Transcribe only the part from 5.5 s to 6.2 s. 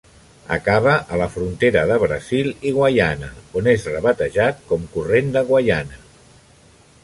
Guaiana.